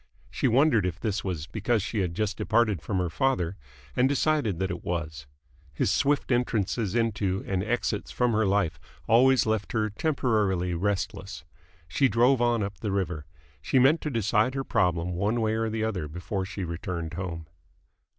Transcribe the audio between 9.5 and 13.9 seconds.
her temporarily restless. She drove on up the river. She